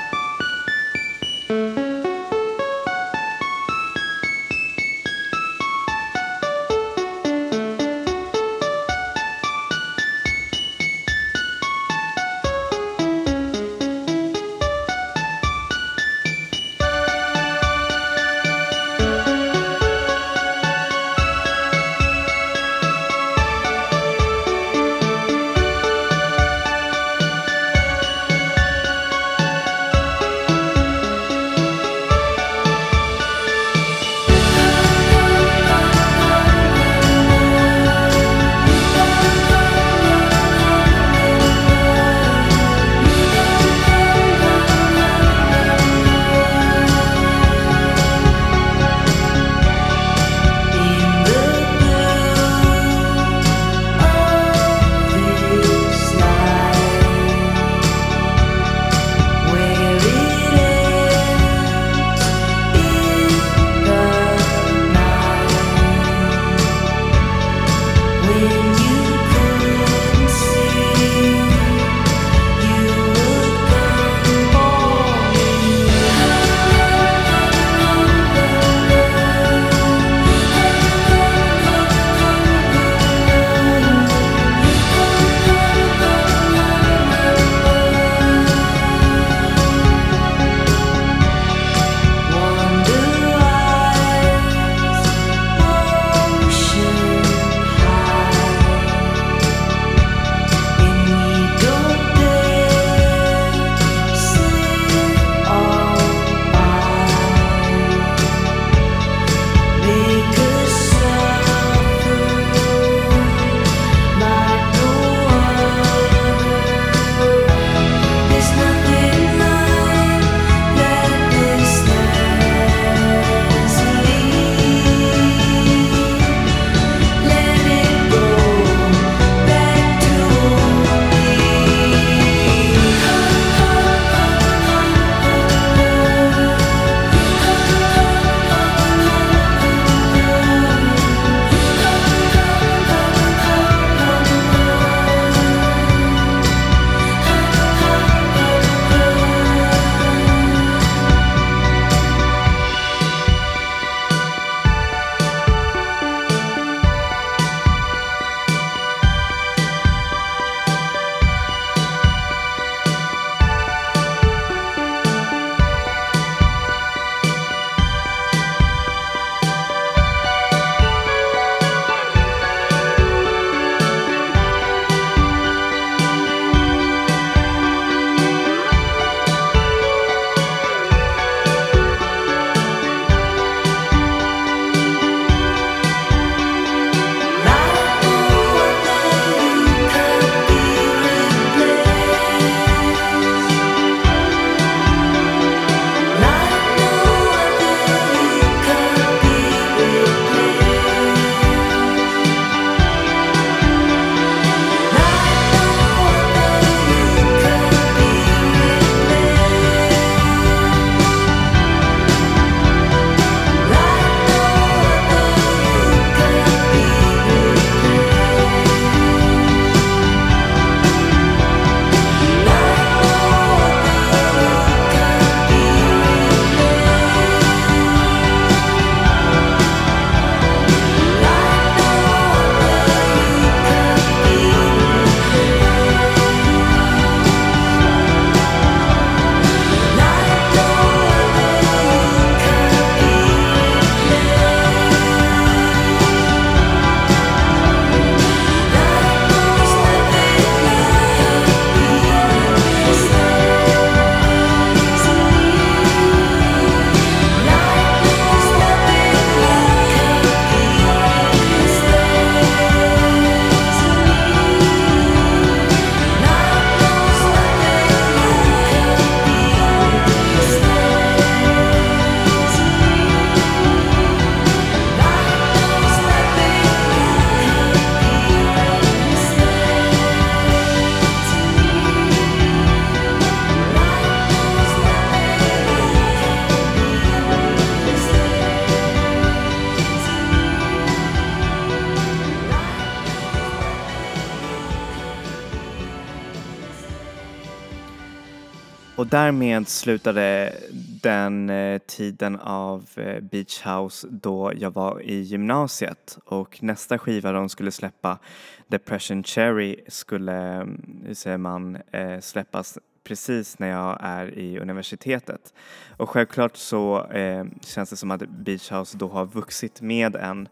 Därmed 299.32 299.68
slutade 299.68 300.54
den 301.02 301.50
eh, 301.50 301.78
tiden 301.78 302.40
av 302.40 302.90
eh, 302.96 303.20
Beach 303.20 303.62
House 303.66 304.08
då 304.12 304.52
jag 304.56 304.72
var 304.72 305.02
i 305.02 305.22
gymnasiet 305.22 306.18
och 306.26 306.64
nästa 306.64 306.98
skiva 306.98 307.32
de 307.32 307.50
skulle 307.50 307.72
släppa, 307.72 308.20
Depression 308.68 309.24
Cherry, 309.24 309.76
skulle, 309.88 310.34
mm, 310.34 311.06
säger 311.14 311.38
man, 311.38 311.78
eh, 311.92 312.20
släppas 312.20 312.78
precis 313.04 313.60
när 313.60 313.68
jag 313.68 313.98
är 314.02 314.38
i 314.38 314.60
universitetet. 314.60 315.54
Och 315.98 316.10
självklart 316.10 316.58
så 316.58 317.06
eh, 317.06 317.46
känns 317.62 317.90
det 317.90 317.96
som 317.96 318.12
att 318.12 318.30
Beach 318.30 318.72
House 318.72 318.98
då 318.98 319.08
har 319.08 319.26
vuxit 319.26 319.82
med 319.82 320.16
en 320.16 320.48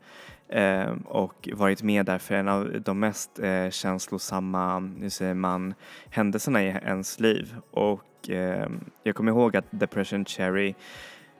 eh, 0.49 0.91
och 1.05 1.49
varit 1.53 1.83
med 1.83 2.05
där 2.05 2.17
för 2.17 2.35
en 2.35 2.47
av 2.47 2.81
de 2.81 2.99
mest 2.99 3.39
eh, 3.39 3.69
känslosamma, 3.69 4.79
hur 4.79 5.09
säger 5.09 5.33
man, 5.33 5.73
händelserna 6.09 6.63
i 6.63 6.67
ens 6.67 7.19
liv. 7.19 7.55
Och 7.71 8.03
eh, 8.29 8.67
jag 9.03 9.15
kommer 9.15 9.31
ihåg 9.31 9.57
att 9.57 9.65
Depression 9.69 10.25
Cherry 10.25 10.75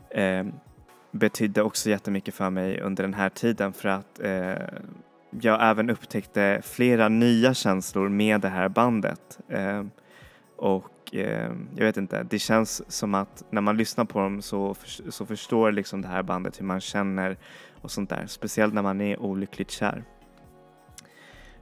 eh, 0.09 0.45
betydde 1.11 1.61
också 1.61 1.89
jättemycket 1.89 2.33
för 2.35 2.49
mig 2.49 2.81
under 2.81 3.03
den 3.03 3.13
här 3.13 3.29
tiden 3.29 3.73
för 3.73 3.89
att 3.89 4.19
eh, 4.19 4.79
jag 5.31 5.69
även 5.69 5.89
upptäckte 5.89 6.61
flera 6.63 7.09
nya 7.09 7.53
känslor 7.53 8.09
med 8.09 8.41
det 8.41 8.49
här 8.49 8.69
bandet. 8.69 9.39
Eh, 9.47 9.83
och 10.55 11.15
eh, 11.15 11.51
jag 11.75 11.85
vet 11.85 11.97
inte, 11.97 12.23
det 12.23 12.39
känns 12.39 12.91
som 12.91 13.15
att 13.15 13.43
när 13.49 13.61
man 13.61 13.77
lyssnar 13.77 14.05
på 14.05 14.19
dem 14.19 14.41
så, 14.41 14.75
så 15.09 15.25
förstår 15.25 15.71
liksom 15.71 16.01
det 16.01 16.07
här 16.07 16.23
bandet 16.23 16.59
hur 16.59 16.65
man 16.65 16.81
känner 16.81 17.37
och 17.81 17.91
sånt 17.91 18.09
där. 18.09 18.27
Speciellt 18.27 18.73
när 18.73 18.81
man 18.81 19.01
är 19.01 19.19
olyckligt 19.19 19.71
kär. 19.71 20.03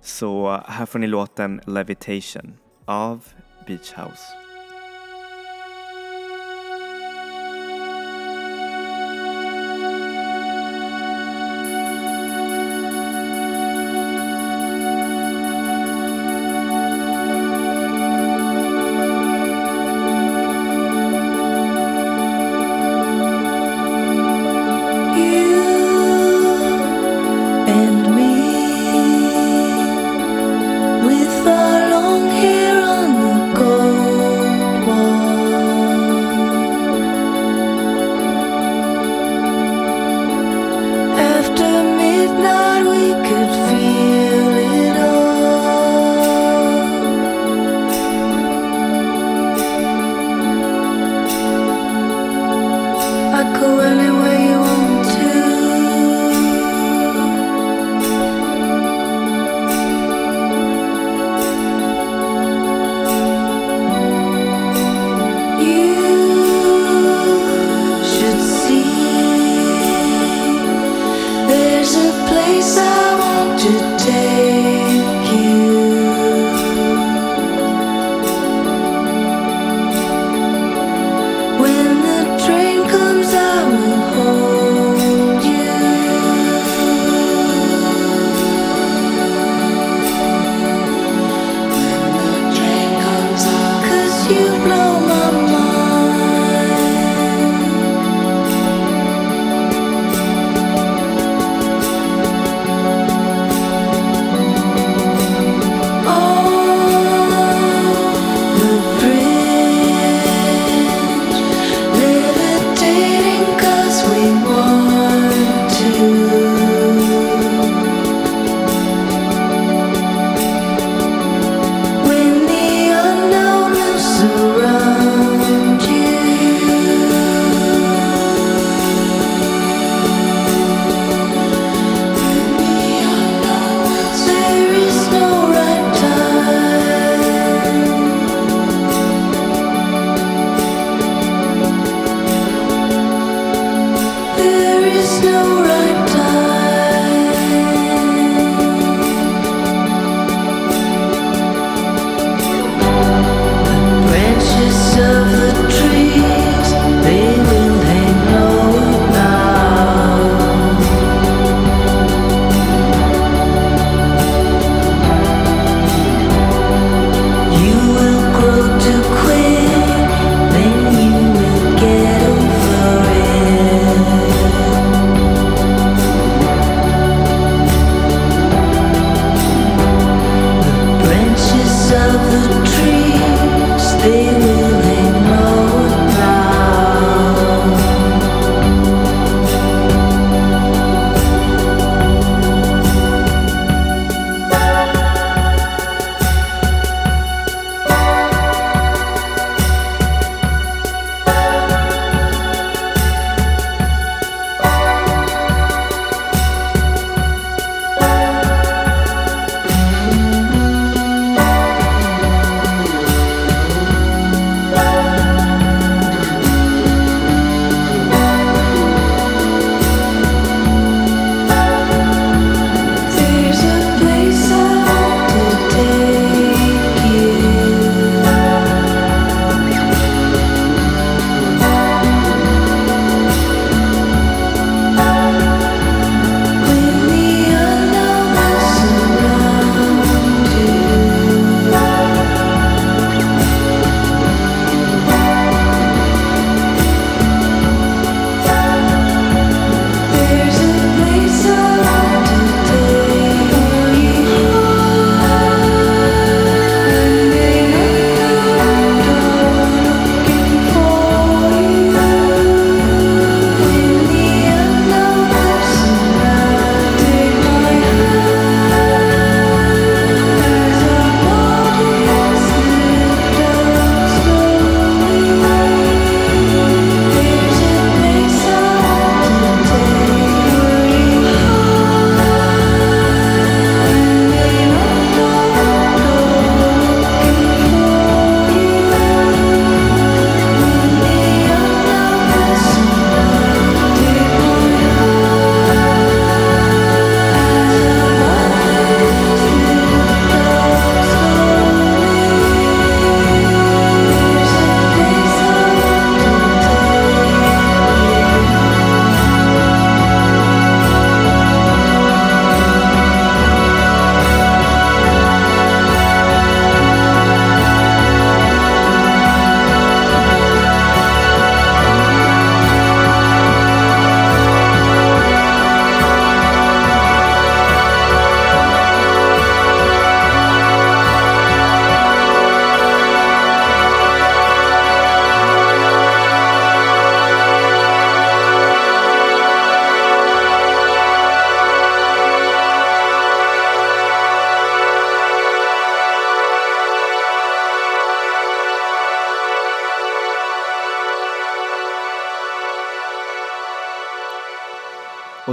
Så 0.01 0.61
här 0.65 0.85
får 0.85 0.99
ni 0.99 1.07
låten 1.07 1.61
Levitation 1.65 2.53
av 2.85 3.25
Beach 3.67 3.93
House. 3.93 4.46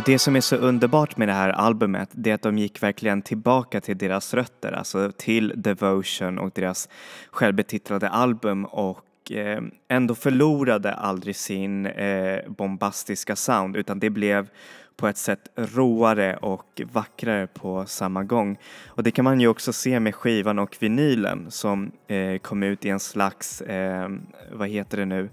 Det 0.06 0.18
som 0.18 0.36
är 0.36 0.40
så 0.40 0.56
underbart 0.56 1.16
med 1.16 1.28
det 1.28 1.32
här 1.32 1.48
albumet 1.48 2.08
det 2.12 2.30
är 2.30 2.34
att 2.34 2.42
de 2.42 2.58
gick 2.58 2.82
verkligen 2.82 3.22
tillbaka 3.22 3.80
till 3.80 3.98
deras 3.98 4.34
rötter, 4.34 4.72
alltså 4.72 5.12
till 5.16 5.52
Devotion 5.56 6.38
och 6.38 6.50
deras 6.54 6.88
självbetitlade 7.30 8.08
album 8.08 8.64
och 8.64 9.32
eh, 9.32 9.62
ändå 9.88 10.14
förlorade 10.14 10.94
aldrig 10.94 11.36
sin 11.36 11.86
eh, 11.86 12.38
bombastiska 12.48 13.36
sound 13.36 13.76
utan 13.76 13.98
det 13.98 14.10
blev 14.10 14.48
på 14.96 15.08
ett 15.08 15.16
sätt 15.16 15.48
råare 15.56 16.36
och 16.36 16.82
vackrare 16.92 17.46
på 17.46 17.86
samma 17.86 18.24
gång. 18.24 18.58
Och 18.86 19.02
det 19.02 19.10
kan 19.10 19.24
man 19.24 19.40
ju 19.40 19.48
också 19.48 19.72
se 19.72 20.00
med 20.00 20.14
skivan 20.14 20.58
och 20.58 20.76
vinylen 20.80 21.50
som 21.50 21.92
eh, 22.06 22.38
kom 22.38 22.62
ut 22.62 22.84
i 22.84 22.88
en 22.88 23.00
slags, 23.00 23.60
eh, 23.60 24.08
vad 24.52 24.68
heter 24.68 24.96
det 24.96 25.04
nu, 25.04 25.28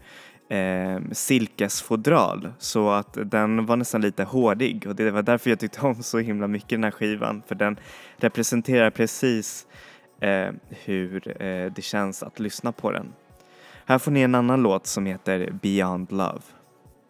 eh, 0.52 1.00
silkesfodral 1.12 2.54
så 2.58 2.90
att 2.90 3.18
den 3.32 3.66
var 3.66 3.76
nästan 3.76 4.02
lite 4.02 4.24
hårdig 4.24 4.88
och 4.88 4.96
det 4.96 5.12
var 5.12 5.22
därför 5.22 5.50
jag 5.50 5.60
tyckte 5.60 5.82
om 5.82 6.04
så 6.04 6.20
himla 6.20 6.48
mycket 6.48 6.70
den 6.70 6.84
här 6.84 6.92
skivan 6.92 7.44
för 7.48 7.56
den 7.56 7.80
representerar 8.18 8.90
precis 8.90 9.68
eh, 10.20 10.50
hur 10.70 11.42
eh, 11.44 11.72
det 11.74 11.82
känns 11.82 12.24
att 12.24 12.40
lyssna 12.40 12.72
på 12.72 12.92
den. 12.92 13.14
Här 13.86 14.00
får 14.00 14.12
ni 14.12 14.22
en 14.22 14.36
annan 14.36 14.64
låt 14.64 14.88
som 14.88 15.06
heter 15.06 15.52
Beyond 15.62 16.12
Love 16.12 16.42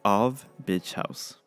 av 0.02 0.42
Beach 0.58 0.98
House. 0.98 1.41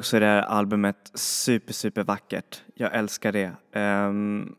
Överlag 0.00 0.04
så 0.04 0.16
är 0.16 0.20
det 0.20 0.26
här 0.26 0.42
albumet 0.42 1.10
super, 1.14 1.72
super 1.72 2.04
vackert. 2.04 2.62
Jag 2.74 2.94
älskar 2.94 3.32
det. 3.32 3.52
Um, 3.80 4.56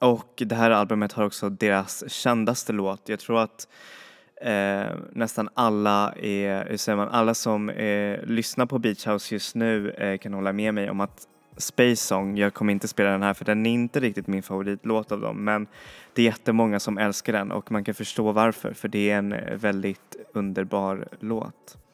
och 0.00 0.42
det 0.46 0.54
här 0.54 0.70
albumet 0.70 1.12
har 1.12 1.24
också 1.24 1.50
deras 1.50 2.04
kändaste 2.10 2.72
låt. 2.72 3.08
Jag 3.08 3.20
tror 3.20 3.40
att 3.40 3.68
eh, 4.42 4.96
nästan 5.12 5.48
alla, 5.54 6.12
är, 6.22 6.70
hur 6.70 6.76
säger 6.76 6.96
man, 6.96 7.08
alla 7.08 7.34
som 7.34 7.70
eh, 7.70 8.18
lyssnar 8.24 8.66
på 8.66 8.78
Beach 8.78 9.06
House 9.06 9.34
just 9.34 9.54
nu 9.54 9.90
eh, 9.90 10.18
kan 10.18 10.34
hålla 10.34 10.52
med 10.52 10.74
mig 10.74 10.90
om 10.90 11.00
att 11.00 11.28
Space 11.58 11.96
Song, 11.96 12.36
jag 12.36 12.54
kommer 12.54 12.72
inte 12.72 12.88
spela 12.88 13.10
den 13.10 13.22
här 13.22 13.34
för 13.34 13.44
den 13.44 13.66
är 13.66 13.70
inte 13.70 14.00
riktigt 14.00 14.26
min 14.26 14.42
favoritlåt 14.42 15.12
av 15.12 15.20
dem 15.20 15.44
men 15.44 15.66
det 16.14 16.22
är 16.22 16.26
jättemånga 16.26 16.80
som 16.80 16.98
älskar 16.98 17.32
den 17.32 17.52
och 17.52 17.72
man 17.72 17.84
kan 17.84 17.94
förstå 17.94 18.32
varför 18.32 18.74
för 18.74 18.88
det 18.88 19.10
är 19.10 19.18
en 19.18 19.34
väldigt 19.58 20.16
underbar 20.34 21.08
låt. 21.20 21.85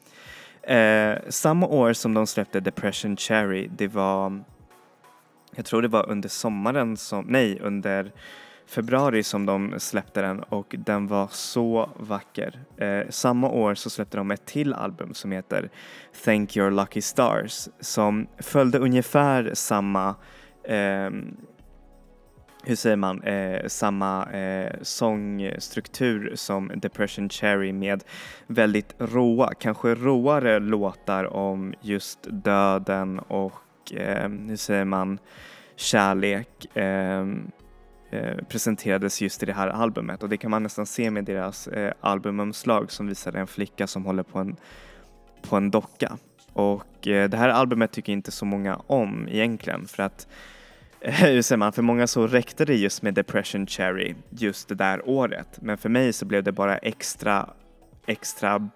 Eh, 0.63 1.17
samma 1.29 1.67
år 1.67 1.93
som 1.93 2.13
de 2.13 2.27
släppte 2.27 2.59
Depression 2.59 3.17
Cherry, 3.17 3.69
det 3.77 3.87
var, 3.87 4.43
jag 5.55 5.65
tror 5.65 5.81
det 5.81 5.87
var 5.87 6.09
under 6.09 6.29
sommaren 6.29 6.97
som, 6.97 7.25
nej 7.25 7.59
under 7.61 8.11
februari 8.65 9.23
som 9.23 9.45
de 9.45 9.73
släppte 9.77 10.21
den 10.21 10.39
och 10.39 10.75
den 10.77 11.07
var 11.07 11.27
så 11.31 11.89
vacker. 11.99 12.59
Eh, 12.77 13.09
samma 13.09 13.49
år 13.49 13.75
så 13.75 13.89
släppte 13.89 14.17
de 14.17 14.31
ett 14.31 14.45
till 14.45 14.73
album 14.73 15.13
som 15.13 15.31
heter 15.31 15.69
Thank 16.25 16.57
Your 16.57 16.71
Lucky 16.71 17.01
Stars 17.01 17.67
som 17.79 18.27
följde 18.37 18.79
ungefär 18.79 19.51
samma 19.53 20.15
eh, 20.63 21.09
hur 22.65 22.75
säger 22.75 22.95
man, 22.95 23.23
eh, 23.23 23.67
samma 23.67 24.31
eh, 24.31 24.71
sångstruktur 24.81 26.31
som 26.35 26.71
Depression 26.75 27.29
Cherry 27.29 27.73
med 27.73 28.03
väldigt 28.47 28.95
råa, 28.97 29.53
kanske 29.53 29.95
råare 29.95 30.59
låtar 30.59 31.33
om 31.33 31.73
just 31.81 32.19
döden 32.23 33.19
och 33.19 33.93
eh, 33.93 34.29
hur 34.29 34.55
säger 34.55 34.85
man, 34.85 35.19
kärlek 35.75 36.75
eh, 36.75 37.21
eh, 38.11 38.37
presenterades 38.49 39.21
just 39.21 39.43
i 39.43 39.45
det 39.45 39.53
här 39.53 39.67
albumet 39.67 40.23
och 40.23 40.29
det 40.29 40.37
kan 40.37 40.51
man 40.51 40.63
nästan 40.63 40.85
se 40.85 41.11
med 41.11 41.25
deras 41.25 41.67
eh, 41.67 41.93
albumomslag 42.01 42.91
som 42.91 43.07
visar 43.07 43.33
en 43.33 43.47
flicka 43.47 43.87
som 43.87 44.05
håller 44.05 44.23
på 44.23 44.39
en, 44.39 44.55
på 45.41 45.55
en 45.55 45.71
docka. 45.71 46.17
Och 46.53 47.07
eh, 47.07 47.29
det 47.29 47.37
här 47.37 47.49
albumet 47.49 47.91
tycker 47.91 48.13
inte 48.13 48.31
så 48.31 48.45
många 48.45 48.75
om 48.87 49.27
egentligen 49.31 49.87
för 49.87 50.03
att 50.03 50.27
hur 51.05 51.41
säger 51.41 51.57
man, 51.57 51.73
för 51.73 51.81
många 51.81 52.07
så 52.07 52.27
räckte 52.27 52.65
det 52.65 52.75
just 52.75 53.01
med 53.01 53.13
Depression 53.13 53.67
Cherry 53.67 54.15
just 54.29 54.67
det 54.67 54.75
där 54.75 55.09
året. 55.09 55.47
Men 55.61 55.77
för 55.77 55.89
mig 55.89 56.13
så 56.13 56.25
blev 56.25 56.43
det 56.43 56.51
bara 56.51 56.77
extra, 56.77 57.49
extra 58.05 58.69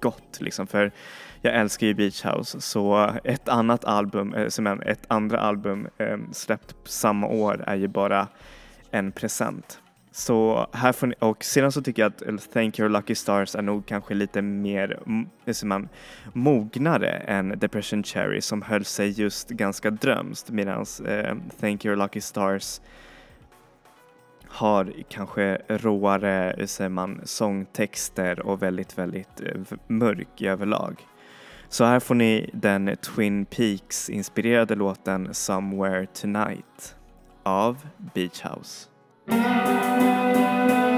gott 0.00 0.40
liksom 0.40 0.66
för 0.66 0.92
jag 1.40 1.54
älskar 1.54 1.86
ju 1.86 1.94
Beach 1.94 2.24
House 2.24 2.60
så 2.60 3.12
ett 3.24 3.48
annat 3.48 3.84
album, 3.84 4.34
eh, 4.34 4.48
som 4.48 4.66
ett 4.66 5.04
andra 5.08 5.40
album 5.40 5.88
ehm, 5.98 6.32
släppt 6.32 6.74
samma 6.84 7.26
år 7.26 7.64
är 7.66 7.76
ju 7.76 7.88
bara 7.88 8.28
en 8.90 9.12
present. 9.12 9.81
Så 10.14 10.66
här 10.72 10.92
får 10.92 11.06
ni, 11.06 11.14
och 11.18 11.44
sedan 11.44 11.72
så 11.72 11.82
tycker 11.82 12.02
jag 12.02 12.12
att 12.12 12.52
Thank 12.52 12.78
Your 12.78 12.90
Lucky 12.90 13.14
Stars 13.14 13.54
är 13.54 13.62
nog 13.62 13.86
kanske 13.86 14.14
lite 14.14 14.42
mer 14.42 14.98
hur 15.44 15.66
man, 15.66 15.88
mognare 16.32 17.08
än 17.08 17.58
Depression 17.58 18.02
Cherry 18.02 18.40
som 18.40 18.62
höll 18.62 18.84
sig 18.84 19.20
just 19.20 19.48
ganska 19.48 19.90
drömst 19.90 20.50
medan 20.50 20.86
eh, 21.06 21.36
Thank 21.60 21.84
Your 21.84 21.96
Lucky 21.96 22.20
Stars 22.20 22.80
har 24.46 24.92
kanske 25.08 25.58
råare 25.68 26.54
hur 26.58 26.66
säger 26.66 26.90
man, 26.90 27.20
sångtexter 27.24 28.46
och 28.46 28.62
väldigt, 28.62 28.98
väldigt 28.98 29.40
eh, 29.40 29.60
mörk 29.86 30.42
mörk 30.42 30.42
överlag. 30.42 31.06
Så 31.68 31.84
här 31.84 32.00
får 32.00 32.14
ni 32.14 32.50
den 32.52 32.96
Twin 32.96 33.44
Peaks 33.44 34.10
inspirerade 34.10 34.74
låten 34.74 35.34
Somewhere 35.34 36.06
Tonight 36.06 36.96
av 37.42 37.86
Beach 38.14 38.44
House. 38.44 38.91
Música 39.26 40.91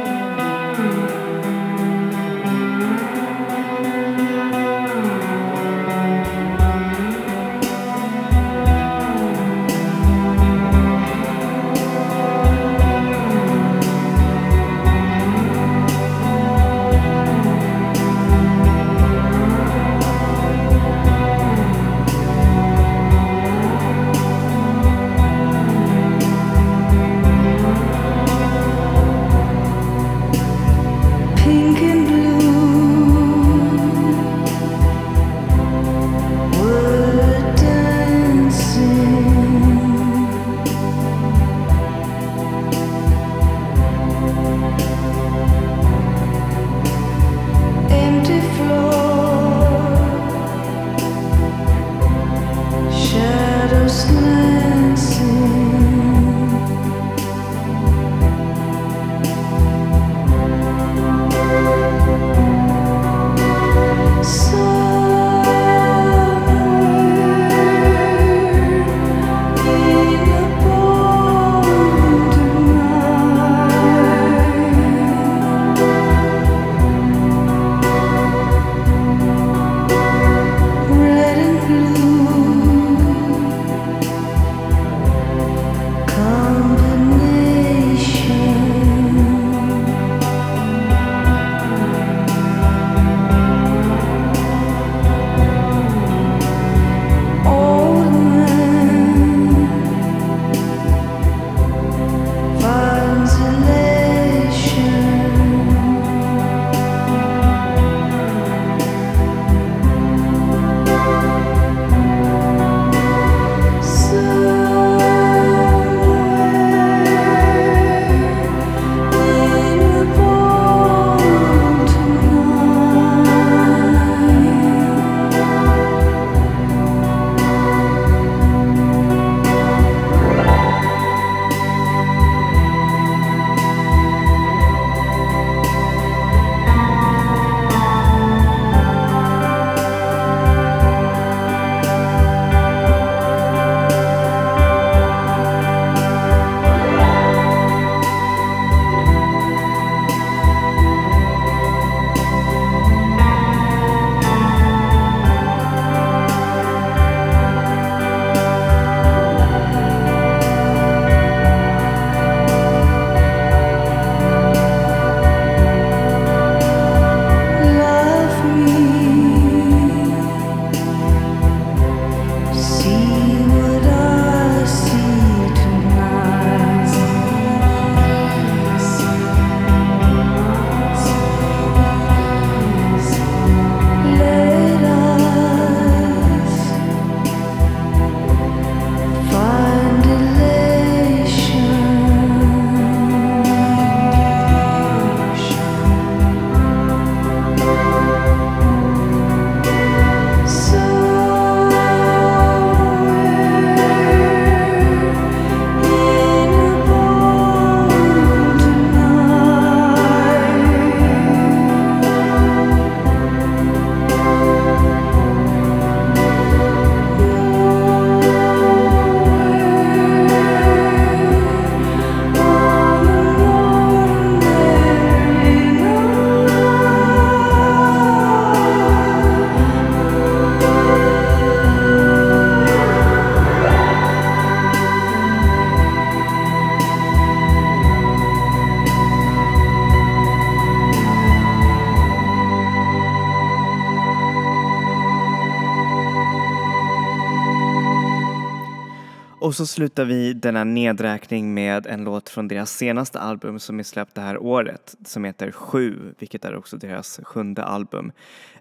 Och 249.55 249.59
så 249.59 249.67
slutar 249.67 250.05
vi 250.05 250.33
denna 250.33 250.65
nedräkning 250.65 251.55
med 251.55 251.87
en 251.87 252.05
låt 252.05 252.29
från 252.29 252.49
deras 252.49 252.77
senaste 252.77 253.21
album 253.21 253.59
som 253.59 253.79
är 253.79 253.83
släppt 253.83 254.15
det 254.15 254.21
här 254.21 254.43
året 254.43 254.95
som 255.05 255.25
heter 255.25 255.51
Sju, 255.51 256.15
vilket 256.19 256.45
är 256.45 256.57
också 256.57 256.77
deras 256.77 257.21
sjunde 257.23 257.65
album. 257.65 258.13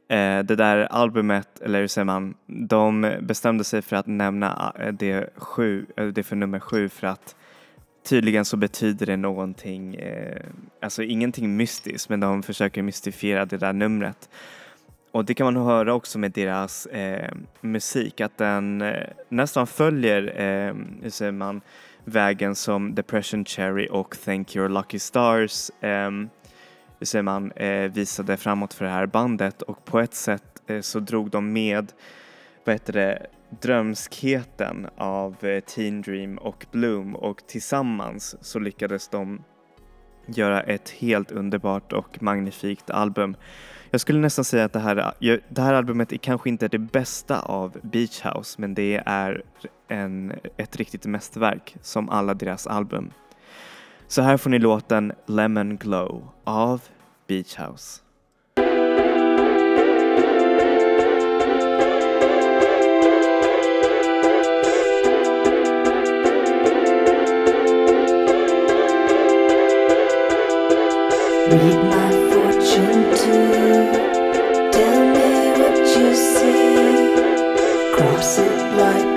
Eh, 0.08 0.40
det 0.40 0.56
där 0.56 0.78
albumet, 0.78 1.62
eller 1.62 1.80
hur 1.80 1.88
säger 1.88 2.06
man, 2.06 2.34
de 2.48 3.16
bestämde 3.22 3.64
sig 3.64 3.82
för 3.82 3.96
att 3.96 4.08
nämna 4.08 4.74
eh, 4.80 4.94
det, 4.94 5.30
sju, 5.36 5.86
eh, 5.98 6.06
det 6.06 6.24
för 6.24 6.36
nummer 6.36 6.60
sju 6.60 6.90
för 6.90 7.08
att 7.08 7.36
tydligen 8.04 8.46
så 8.46 8.58
betyder 8.58 9.06
det 9.06 9.18
någonting, 9.18 9.96
eh, 9.96 10.42
alltså 10.82 11.04
ingenting 11.04 11.58
mystiskt 11.58 12.10
men 12.10 12.20
de 12.20 12.44
försöker 12.44 12.82
mystifiera 12.82 13.46
det 13.46 13.58
där 13.58 13.74
numret. 13.74 14.30
Och 15.14 15.26
det 15.26 15.34
kan 15.34 15.54
man 15.54 15.66
höra 15.66 15.94
också 15.94 16.20
med 16.20 16.32
deras 16.32 16.86
eh, 16.86 17.34
musik 17.62 18.22
att 18.22 18.38
den 18.38 18.82
eh, 18.82 19.08
nästan 19.30 19.68
följer, 19.68 20.42
eh, 20.42 20.74
hur 21.02 21.10
säger 21.10 21.32
man, 21.32 21.62
vägen 22.04 22.56
som 22.56 22.96
Depression 22.96 23.46
Cherry 23.46 23.88
och 23.92 24.18
Thank 24.26 24.56
Your 24.56 24.70
Lucky 24.70 25.00
Stars 25.00 25.70
eh, 25.82 26.12
hur 27.00 27.06
säger 27.06 27.24
man, 27.24 27.52
eh, 27.52 27.92
visade 27.92 28.38
framåt 28.38 28.74
för 28.74 28.86
det 28.86 28.92
här 28.92 29.06
bandet 29.06 29.62
och 29.62 29.86
på 29.86 30.00
ett 30.00 30.14
sätt 30.14 30.62
eh, 30.68 30.82
så 30.82 31.00
drog 31.00 31.30
de 31.30 31.54
med 31.54 31.92
vad 32.64 32.76
heter 32.76 32.94
det, 32.94 33.28
drömskheten 33.62 34.88
av 34.98 35.46
eh, 35.46 35.60
Teen 35.60 36.02
Dream 36.02 36.38
och 36.38 36.66
Bloom 36.72 37.16
och 37.16 37.48
tillsammans 37.48 38.36
så 38.42 38.60
lyckades 38.60 39.08
de 39.08 39.44
göra 40.26 40.62
ett 40.62 40.90
helt 40.90 41.32
underbart 41.32 41.94
och 41.94 42.22
magnifikt 42.22 42.90
album. 42.90 43.36
Jag 43.94 44.02
skulle 44.02 44.20
nästan 44.20 44.46
säga 44.46 44.66
att 44.66 44.74
det 44.74 44.80
här, 44.80 45.14
det 45.50 45.62
här 45.62 45.74
albumet 45.74 46.14
är 46.14 46.18
kanske 46.18 46.50
inte 46.50 46.68
det 46.68 46.78
bästa 46.78 47.40
av 47.40 47.78
Beach 47.82 48.22
House 48.26 48.62
men 48.62 48.74
det 48.74 49.04
är 49.06 49.44
en, 49.88 50.34
ett 50.58 50.76
riktigt 50.76 51.06
mästerverk 51.06 51.76
som 51.82 52.10
alla 52.10 52.34
deras 52.34 52.68
album. 52.68 53.12
Så 54.08 54.22
här 54.22 54.38
får 54.38 54.50
ni 54.50 54.60
låten 54.60 55.14
Lemon 55.26 55.78
Glow 55.78 56.28
av 56.44 56.82
Beach 57.28 57.58
House. 57.60 58.00
Read 71.50 72.03
sit 78.24 78.48
like? 78.78 79.13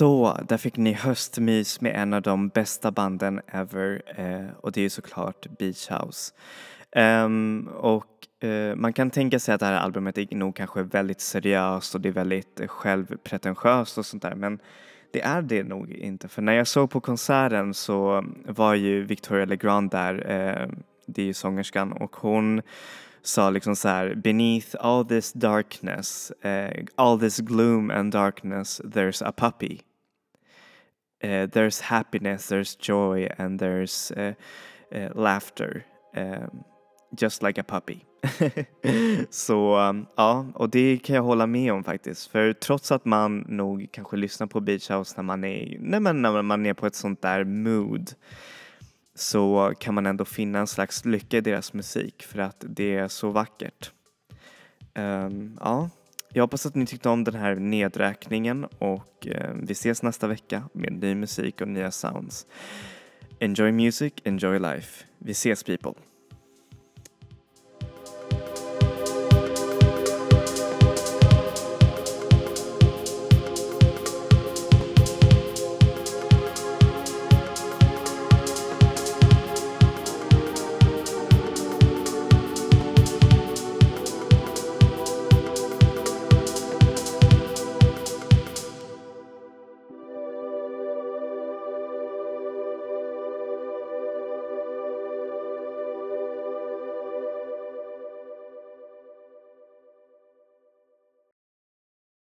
Så, 0.00 0.38
där 0.48 0.56
fick 0.56 0.76
ni 0.76 0.92
höstmys 0.92 1.80
med 1.80 1.96
en 1.96 2.14
av 2.14 2.22
de 2.22 2.48
bästa 2.48 2.90
banden 2.90 3.40
ever 3.46 4.02
eh, 4.16 4.56
och 4.60 4.72
det 4.72 4.80
är 4.80 4.82
ju 4.82 4.90
såklart 4.90 5.46
Beach 5.58 5.90
House. 5.90 6.32
Um, 6.96 7.68
och 7.68 8.06
uh, 8.44 8.74
man 8.74 8.92
kan 8.92 9.10
tänka 9.10 9.38
sig 9.38 9.54
att 9.54 9.60
det 9.60 9.66
här 9.66 9.72
albumet 9.72 10.18
är 10.18 10.36
nog 10.36 10.56
kanske 10.56 10.82
väldigt 10.82 11.20
seriöst 11.20 11.94
och 11.94 12.00
det 12.00 12.08
är 12.08 12.12
väldigt 12.12 12.60
självpretentiöst 12.66 13.98
och 13.98 14.06
sånt 14.06 14.22
där 14.22 14.34
men 14.34 14.58
det 15.12 15.20
är 15.20 15.42
det 15.42 15.62
nog 15.62 15.90
inte 15.90 16.28
för 16.28 16.42
när 16.42 16.52
jag 16.52 16.66
såg 16.66 16.90
på 16.90 17.00
konserten 17.00 17.74
så 17.74 18.24
var 18.44 18.74
ju 18.74 19.04
Victoria 19.04 19.44
Legrand 19.44 19.90
där, 19.90 20.14
uh, 20.14 20.74
det 21.06 21.22
är 21.22 21.26
ju 21.26 21.34
sångerskan 21.34 21.92
och 21.92 22.16
hon 22.16 22.62
sa 23.22 23.50
liksom 23.50 23.76
så 23.76 23.88
här 23.88 24.14
beneath 24.14 24.76
all 24.78 25.04
this 25.04 25.32
darkness, 25.32 26.32
uh, 26.44 26.84
all 26.94 27.20
this 27.20 27.38
gloom 27.38 27.90
and 27.90 28.12
darkness 28.12 28.80
there's 28.80 29.26
a 29.26 29.32
puppy. 29.32 29.80
Eh, 31.20 31.46
there's 31.46 31.80
happiness, 31.80 32.48
there's 32.48 32.76
joy 32.76 33.28
and 33.38 33.60
there's 33.60 34.10
eh, 34.16 34.34
eh, 34.92 35.10
laughter. 35.14 35.84
Um, 36.16 36.64
Just 37.16 37.42
like 37.42 37.60
a 37.60 37.64
puppy. 37.64 38.04
så 39.30 39.78
um, 39.78 40.06
ja, 40.16 40.46
och 40.54 40.70
det 40.70 40.98
kan 40.98 41.16
jag 41.16 41.22
hålla 41.22 41.46
med 41.46 41.72
om 41.72 41.84
faktiskt. 41.84 42.30
För 42.30 42.52
trots 42.52 42.92
att 42.92 43.04
man 43.04 43.38
nog 43.48 43.88
kanske 43.92 44.16
lyssnar 44.16 44.46
på 44.46 44.60
Beach 44.60 44.90
House 44.90 45.14
när 45.16 45.22
man 45.22 45.44
är, 45.44 45.76
nej 45.80 46.00
men 46.00 46.22
när 46.22 46.42
man 46.42 46.66
är 46.66 46.74
på 46.74 46.86
ett 46.86 46.94
sånt 46.94 47.22
där 47.22 47.44
mood 47.44 48.10
så 49.14 49.74
kan 49.78 49.94
man 49.94 50.06
ändå 50.06 50.24
finna 50.24 50.58
en 50.58 50.66
slags 50.66 51.04
lycka 51.04 51.36
i 51.36 51.40
deras 51.40 51.72
musik 51.72 52.22
för 52.22 52.38
att 52.38 52.64
det 52.68 52.96
är 52.96 53.08
så 53.08 53.30
vackert. 53.30 53.92
Um, 54.94 55.58
ja, 55.60 55.90
jag 56.32 56.42
hoppas 56.42 56.66
att 56.66 56.74
ni 56.74 56.86
tyckte 56.86 57.08
om 57.08 57.24
den 57.24 57.34
här 57.34 57.54
nedräkningen 57.54 58.64
och 58.64 59.26
eh, 59.26 59.54
vi 59.62 59.72
ses 59.72 60.02
nästa 60.02 60.26
vecka 60.26 60.68
med 60.72 60.92
ny 60.92 61.14
musik 61.14 61.60
och 61.60 61.68
nya 61.68 61.90
sounds. 61.90 62.46
Enjoy 63.38 63.72
music, 63.72 64.12
enjoy 64.24 64.58
life. 64.58 65.04
Vi 65.18 65.32
ses 65.32 65.62
people! 65.62 66.09